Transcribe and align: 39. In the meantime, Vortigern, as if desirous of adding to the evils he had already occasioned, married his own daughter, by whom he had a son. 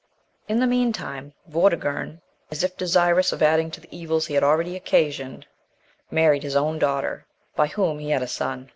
39. 0.47 0.47
In 0.47 0.59
the 0.69 0.75
meantime, 0.75 1.33
Vortigern, 1.47 2.21
as 2.49 2.63
if 2.63 2.75
desirous 2.75 3.31
of 3.31 3.43
adding 3.43 3.69
to 3.69 3.79
the 3.79 3.95
evils 3.95 4.25
he 4.25 4.33
had 4.33 4.43
already 4.43 4.75
occasioned, 4.75 5.45
married 6.09 6.41
his 6.41 6.55
own 6.55 6.79
daughter, 6.79 7.27
by 7.55 7.67
whom 7.67 7.99
he 7.99 8.09
had 8.09 8.23
a 8.23 8.27
son. 8.27 8.69